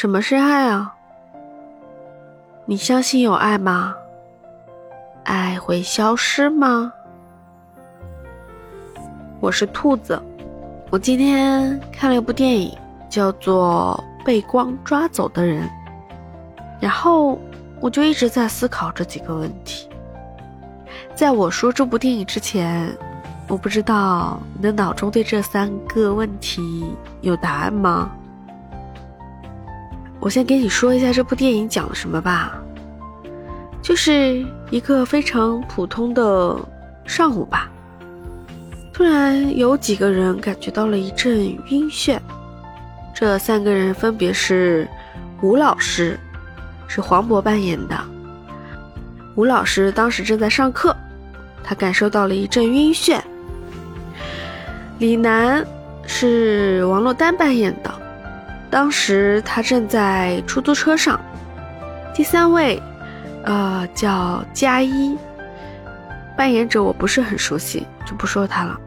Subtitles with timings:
[0.00, 0.94] 什么是爱啊？
[2.64, 3.94] 你相信有爱吗？
[5.24, 6.90] 爱会消失吗？
[9.40, 10.18] 我是兔子，
[10.88, 12.74] 我今天看了一部电影，
[13.10, 15.64] 叫做《被光抓走的人》，
[16.80, 17.38] 然后
[17.78, 19.86] 我就一直在思考这几个问题。
[21.14, 22.90] 在我说这部电影之前，
[23.48, 26.90] 我不知道你的脑中对这三个问题
[27.20, 28.10] 有答案吗？
[30.20, 32.52] 我先给你说一下这部电影讲了什么吧，
[33.80, 36.56] 就是一个非常普通的
[37.06, 37.70] 上午吧，
[38.92, 41.38] 突然有几个人感觉到了一阵
[41.70, 42.18] 晕眩，
[43.14, 44.86] 这三个人分别是
[45.40, 46.20] 吴老师，
[46.86, 47.98] 是黄渤扮演的。
[49.36, 50.94] 吴老师当时正在上课，
[51.64, 53.18] 他感受到了一阵晕眩。
[54.98, 55.66] 李楠
[56.06, 57.90] 是王珞丹扮演的。
[58.70, 61.20] 当时他正在出租车上，
[62.14, 62.80] 第三位，
[63.42, 65.18] 呃，叫加一，
[66.36, 68.78] 扮演者我不是很熟悉，就不说他了。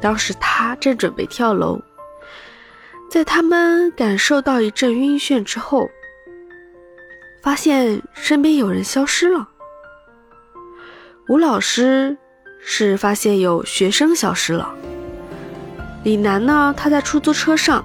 [0.00, 1.80] 当时他正准备跳楼，
[3.10, 5.90] 在他们感受到一阵晕眩之后，
[7.42, 9.48] 发现身边有人消失了。
[11.26, 12.16] 吴老师
[12.60, 14.72] 是发现有学生消失了，
[16.04, 17.84] 李楠呢，他在出租车上。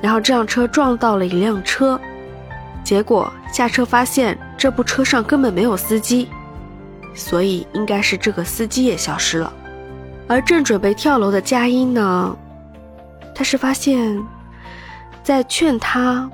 [0.00, 2.00] 然后这辆车撞到了一辆车，
[2.84, 6.28] 结果下车发现这部车上根本没有司机，
[7.14, 9.52] 所以应该是这个司机也消失了。
[10.28, 12.36] 而正准备跳楼的佳音呢，
[13.34, 14.22] 他是发现，
[15.22, 16.30] 在劝他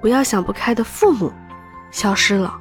[0.00, 1.32] 不要想不开的父母
[1.90, 2.54] 消失了。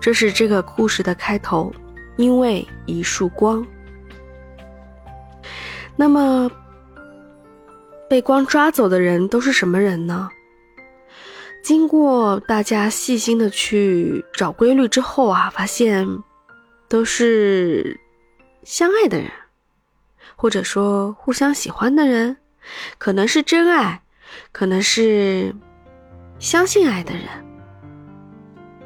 [0.00, 1.70] 这是这个故事的开头，
[2.16, 3.62] 因为一束光。
[5.96, 6.50] 那么。
[8.08, 10.28] 被光抓走的人都是什么人呢？
[11.62, 16.06] 经过大家细心的去找规律之后啊，发现
[16.88, 17.98] 都是
[18.62, 19.30] 相爱的人，
[20.36, 22.36] 或者说互相喜欢的人，
[22.98, 24.02] 可能是真爱，
[24.52, 25.54] 可能是
[26.38, 27.22] 相信爱的人。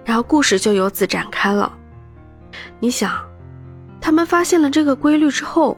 [0.05, 1.77] 然后故事就由此展开了。
[2.79, 3.13] 你想，
[4.01, 5.77] 他们发现了这个规律之后，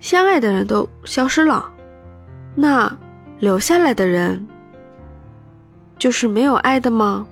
[0.00, 1.70] 相爱的人都消失了。
[2.58, 2.90] 那
[3.38, 4.44] 留下来的人
[5.98, 7.26] 就是没有爱的吗？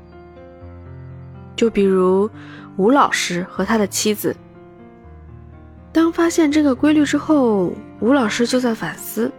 [1.57, 2.31] 就比如
[2.77, 4.37] 吴老师和他的妻子，
[5.93, 9.33] 当发现这个规律之后，吴老师就在反思：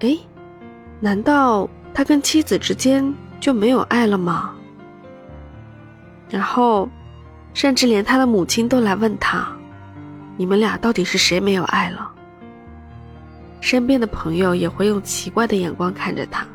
[0.00, 0.18] 哎，
[1.00, 4.52] 难道他跟妻子之间就没有爱了吗？
[6.28, 6.88] 然后，
[7.54, 9.48] 甚至连他的母亲都来问他：
[10.36, 12.12] 你们俩到底是谁没有爱了？
[13.66, 16.46] 身边的朋友也会用奇怪的眼光看着他。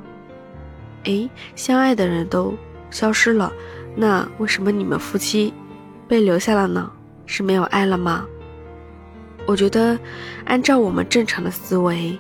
[1.03, 2.55] 哎，相爱的人都
[2.89, 3.51] 消失了，
[3.97, 5.53] 那为什么你们夫妻
[6.07, 6.89] 被留下了呢？
[7.25, 8.25] 是没有爱了吗？
[9.45, 10.00] 我觉得，
[10.45, 12.17] 按照我们正常的思维，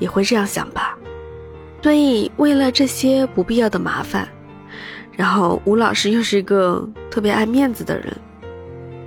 [0.00, 0.98] 也会这样想吧。
[1.80, 4.28] 所以，为了这些不必要的麻烦，
[5.12, 8.12] 然后吴老师又是一个特别爱面子的人，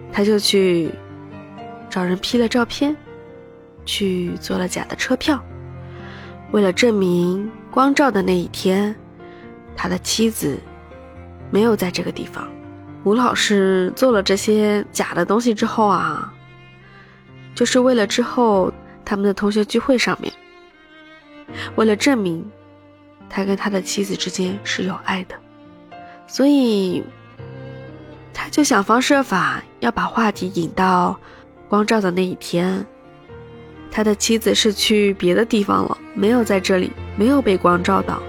[0.10, 0.90] 他就去
[1.90, 2.96] 找人 P 了照片。
[3.88, 5.44] 去做了假的车票，
[6.52, 8.96] 为了证明光照的那一天，
[9.76, 10.60] 他的妻子
[11.50, 12.48] 没有在这个地方。
[13.04, 16.32] 吴老师做了这些假的东西之后啊，
[17.56, 18.72] 就是为了之后
[19.06, 20.32] 他们的同学聚会上面，
[21.76, 22.46] 为了证明
[23.30, 25.36] 他跟他的妻子之间是有爱的，
[26.28, 27.02] 所以
[28.34, 31.18] 他就想方设法要把话题引到
[31.70, 32.86] 光照的那一天。
[33.92, 38.22] 他的妻子是去别的地方了，没有在这里，没有被光照到。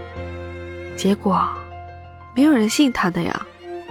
[0.97, 1.49] 结果，
[2.35, 3.47] 没有人信他的呀，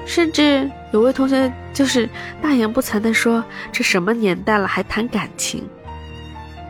[0.06, 2.10] 甚至有位同学就是
[2.42, 5.64] 大言不惭的说：“这什么年代了，还谈感情？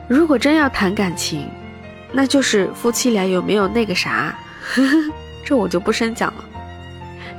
[0.08, 1.50] 如果真要谈感情，
[2.12, 4.36] 那就是夫妻俩有没有那个啥？
[5.46, 6.46] 这我就不深讲了。”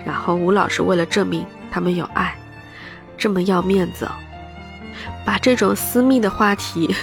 [0.05, 2.35] 然后吴老师为了证明他们有爱，
[3.17, 4.09] 这么要面子，
[5.25, 6.95] 把这种私密的话题。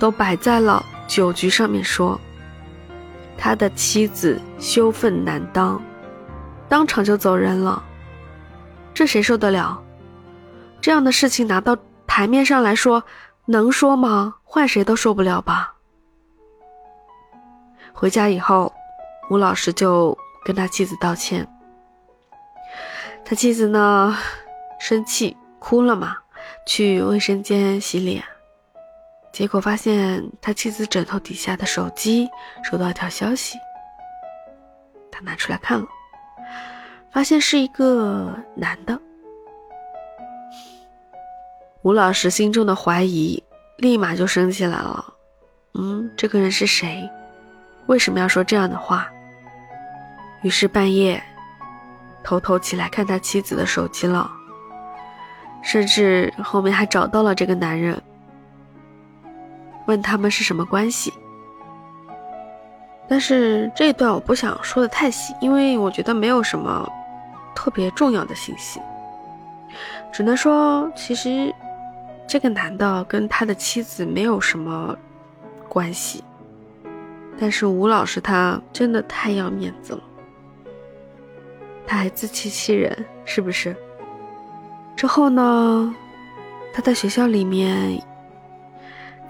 [0.00, 2.18] 都摆在了酒局上面说，
[3.36, 5.80] 他的妻子羞愤难当，
[6.68, 7.80] 当场就走人了。
[8.94, 9.80] 这谁受得了？
[10.80, 11.76] 这样的事情拿到
[12.06, 13.04] 台面上来说，
[13.44, 14.36] 能说吗？
[14.42, 15.74] 换谁都受不了吧。
[17.92, 18.72] 回家以后，
[19.30, 21.46] 吴老师就跟他妻子道歉。
[23.24, 24.16] 他妻子呢，
[24.80, 26.16] 生气哭了嘛，
[26.66, 28.24] 去卫生间洗脸。
[29.32, 32.28] 结果发现他妻子枕头底下的手机
[32.62, 33.58] 收到一条消息，
[35.10, 35.86] 他拿出来看了，
[37.10, 39.00] 发现是一个男的。
[41.82, 43.42] 吴老师心中的怀疑
[43.78, 45.14] 立马就升起来了。
[45.74, 47.08] 嗯，这个人是谁？
[47.86, 49.08] 为什么要说这样的话？
[50.42, 51.22] 于是半夜
[52.22, 54.30] 偷偷起来看他妻子的手机了，
[55.62, 58.02] 甚至后面还找到了这个男人，
[59.90, 61.12] 问他们是什么关系。
[63.08, 66.88] 但是这一段我不想说的太细，因为我觉得没有什么
[67.54, 68.80] 特别重要的信息，
[70.12, 71.52] 只能说其实
[72.26, 74.96] 这个男的跟他的妻子没有什么。
[75.72, 76.24] 关系，
[77.38, 80.02] 但是吴老师他真的太要面子了，
[81.86, 83.76] 他还自欺欺人，是不是？
[84.96, 85.94] 之后呢，
[86.74, 88.02] 他在学校里面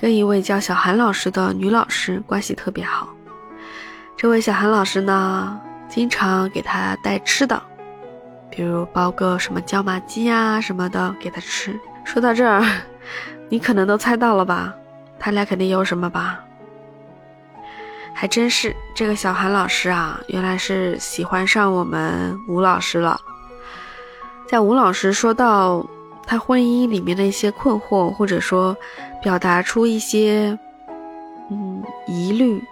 [0.01, 3.07] 跟一位叫小韩老师的女老师关系特别好，
[4.17, 5.61] 这位小韩老师呢，
[5.91, 7.63] 经常给他带吃的，
[8.49, 11.79] 比如包个什么椒麻鸡呀什么的给他吃。
[12.03, 12.65] 说到这儿，
[13.51, 14.73] 你可能都猜到了吧？
[15.19, 16.41] 他俩肯定有什么吧？
[18.15, 23.21] 还真是，这个小韩老师啊，原来是喜欢上我们吴老师了。
[24.49, 25.87] 在吴老师说到
[26.27, 28.75] 他婚姻里面的一些困惑，或者说
[29.21, 30.59] 表达出一些
[31.51, 32.63] 嗯疑虑、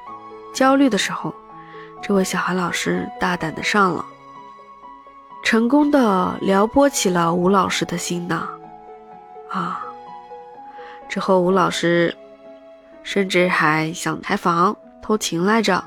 [0.54, 1.34] 焦虑的时候，
[2.02, 4.04] 这位小韩老师大胆的上了，
[5.44, 8.48] 成功的撩拨起了吴老师的心呐！
[9.50, 9.84] 啊，
[11.08, 12.16] 之后吴老师。
[13.04, 15.82] 甚至还想开房偷情来着。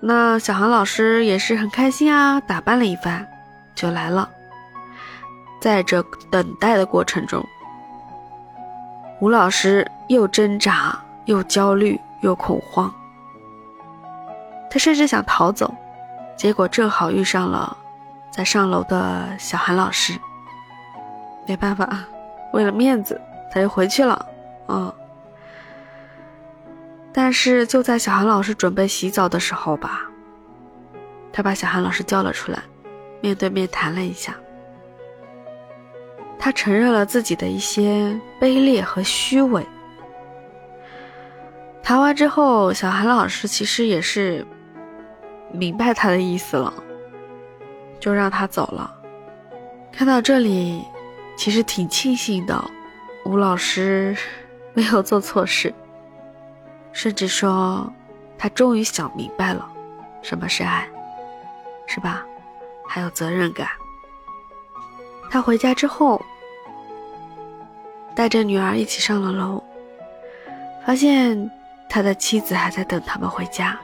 [0.00, 3.24] 那小韩老师也是很开心啊，打扮了一番
[3.76, 4.28] 就来了。
[5.60, 7.46] 在这等待的过程中，
[9.20, 12.92] 吴老师又挣扎又焦虑又恐慌，
[14.70, 15.74] 他甚至想逃走，
[16.36, 17.76] 结果正好遇上了
[18.30, 20.12] 在上楼的小韩老师。
[21.46, 21.88] 没办法，
[22.52, 23.20] 为了面子，
[23.50, 24.26] 他又回去了。
[24.68, 24.92] 嗯。
[27.12, 30.02] 但是就在小韩老师准备洗澡的时候吧，
[31.32, 32.62] 他把小韩老师叫了出来，
[33.22, 34.34] 面对面谈了一下。
[36.38, 39.66] 他承认了自己的一些卑劣和虚伪。
[41.82, 44.46] 谈完之后，小韩老师其实也是
[45.52, 46.72] 明白他的意思了，
[48.00, 48.92] 就让他走了。
[49.92, 50.82] 看到这里，
[51.36, 52.62] 其实挺庆幸的，
[53.24, 54.16] 吴老师
[54.74, 55.72] 没有做错事。
[56.92, 57.92] 甚至说，
[58.36, 59.66] 他终于想明白了，
[60.22, 60.88] 什么是爱，
[61.86, 62.24] 是吧？
[62.88, 63.68] 还有责任感。
[65.30, 66.20] 他回家之后，
[68.14, 69.62] 带着女儿一起上了楼，
[70.86, 71.50] 发现
[71.88, 73.78] 他的妻子还在等他们回家。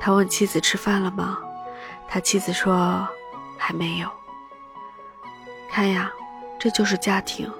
[0.00, 1.38] 他问妻子吃饭了吗？
[2.08, 3.06] 他妻子说
[3.56, 4.08] 还没有。
[5.70, 6.10] 看呀，
[6.58, 7.50] 这就是家庭。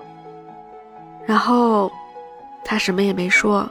[1.26, 1.90] 然后
[2.64, 3.68] 他什么也没说。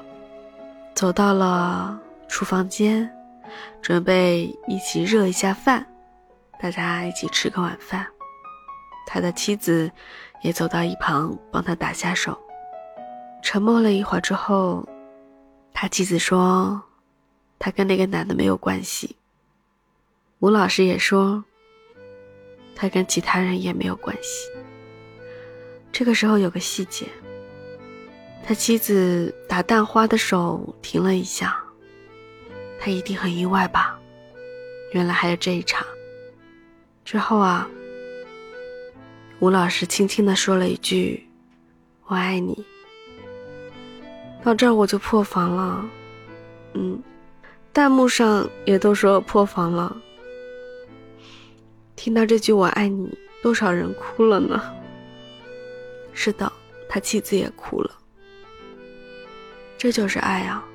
[0.96, 3.10] 走到了厨房间，
[3.82, 5.86] 准备一起热一下饭，
[6.60, 8.06] 大家一起吃个晚饭。
[9.12, 9.92] 他的妻子
[10.44, 12.40] 也走到一旁帮他打下手。
[13.42, 14.88] 沉默了一会儿之后，
[15.74, 16.80] 他妻子说
[17.58, 19.16] ：“他跟那个男的没有关系。”
[20.38, 21.44] 吴老师也说
[22.76, 24.48] ：“他跟其他人也没有关系。”
[25.92, 27.08] 这个时候有个细节。
[28.46, 31.60] 他妻子打蛋花的手停了一下，
[32.80, 34.00] 他一定很意外吧？
[34.94, 35.84] 原来还有这一场。
[37.04, 37.68] 之后啊，
[39.40, 41.26] 吴老师轻轻的说了一句
[42.08, 42.66] ：“我爱你。”
[44.44, 45.90] 到这儿我就破防了，
[46.74, 47.02] 嗯，
[47.72, 49.96] 弹幕上也都说破防了。
[51.96, 54.62] 听到这句“我爱你”，多少人哭了呢？
[56.14, 56.52] 是的，
[56.90, 57.92] 他妻子也哭了。
[59.78, 60.66] 这就是爱啊，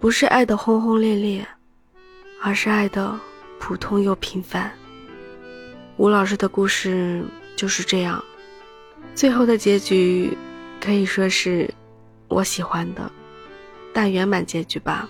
[0.00, 1.46] 不是爱的轰轰烈烈，
[2.42, 3.16] 而是爱的
[3.60, 4.72] 普通又平凡。
[5.96, 7.24] 吴老师的故事
[7.58, 8.24] 就是这样，
[9.16, 10.38] 最后的结局
[10.80, 11.68] 可以说是
[12.28, 13.10] 我喜欢的
[13.92, 15.08] 大圆满结局吧。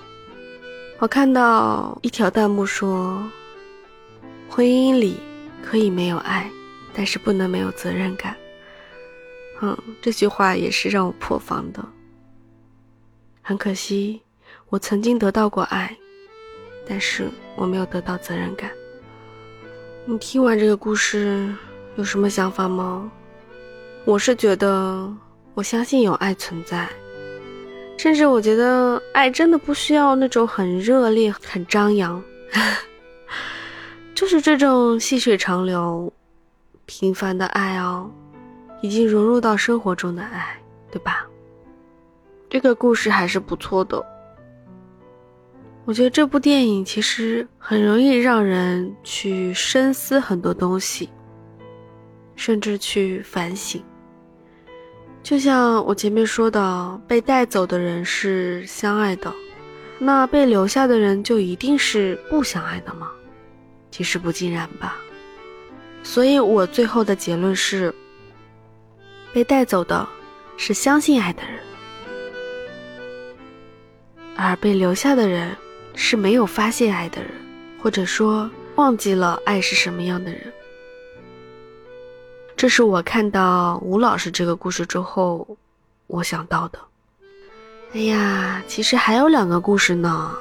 [0.99, 3.23] 我看到一条弹幕说
[4.49, 5.19] ：“婚姻里
[5.62, 6.50] 可以没有爱，
[6.95, 8.35] 但是不能没有责任感。”
[9.61, 11.85] 嗯，这句话也是让我破防的。
[13.43, 14.23] 很可惜，
[14.71, 15.95] 我曾经得到过爱，
[16.88, 18.71] 但是我没有得到责任感。
[20.07, 21.55] 你听完这个故事
[21.99, 23.11] 有什么想法吗？
[24.05, 25.12] 我是觉得，
[25.55, 26.88] 我相信有爱存在，
[27.99, 32.23] 甚至我觉得爱真的不需要那种很热烈、很张扬，
[34.14, 36.12] 就是这种细水长流、
[36.87, 38.09] 平凡的爱哦，
[38.81, 40.57] 已经融入到生活中的爱，
[40.93, 41.26] 对吧？
[42.49, 44.00] 这个故事还是不错的。
[45.85, 51.09] 我觉得这部电影其实很容易让人去深思很多东西，
[52.38, 53.85] 甚至去反省。
[55.23, 59.30] 就像我前面说的，被带走的人是相爱的，
[59.99, 63.11] 那被留下的人就一定是不相爱的吗？
[63.90, 64.97] 其实不尽然吧。
[66.02, 67.95] 所以我最后的结论是：
[69.35, 70.09] 被带走的
[70.57, 71.61] 是相信爱的人，
[74.37, 75.54] 而被留下的人。
[76.00, 77.33] 是没有发现爱的人，
[77.83, 80.40] 或者说忘记了爱是什么样的人。
[82.58, 85.46] 这是我看到吴老师这个故事之后，
[86.08, 86.78] 我想到的。
[87.92, 90.32] 哎呀，其实还有两个故事呢，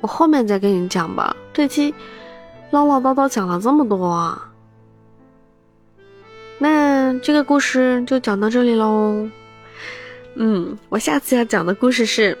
[0.00, 1.36] 我后面再跟你讲吧。
[1.52, 1.94] 这期
[2.70, 4.50] 唠唠叨叨讲了这么多啊，
[6.56, 9.28] 那这个故事就讲到这里喽。
[10.36, 12.36] 嗯，我下次要讲的故事是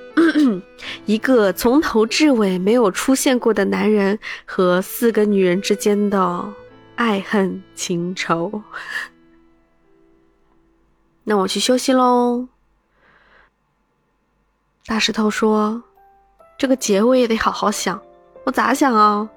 [1.04, 6.42] 一个从头至尾没有出现过的男人和四个女人之间的
[6.96, 8.62] 爱恨情仇。
[11.24, 12.48] 那我去休息喽。
[14.86, 15.82] 大石头说
[16.58, 18.00] ：“这个结尾也得好好想，
[18.44, 19.28] 我咋想啊？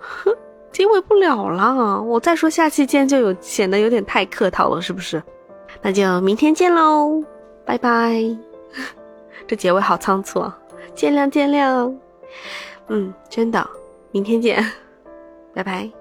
[0.00, 0.34] 哼，
[0.72, 2.00] 结尾不了了。
[2.00, 5.22] 我再说下期见就有显得有点太客套了，是不是？
[5.82, 7.22] 那就明天见喽。”
[7.66, 8.20] 拜拜，
[9.46, 10.50] 这结尾好仓促，
[10.94, 11.94] 见谅见谅。
[12.88, 13.68] 嗯，真的，
[14.10, 14.64] 明天见，
[15.54, 15.99] 拜拜。